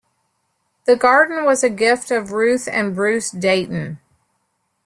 [0.85, 3.99] The garden was a gift of Ruth and Bruce Dayton.